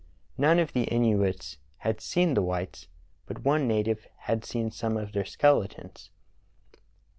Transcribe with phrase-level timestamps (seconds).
[0.35, 2.87] None of the Inuits had seen the whites,
[3.27, 6.09] but one native had seen some of their skeletons.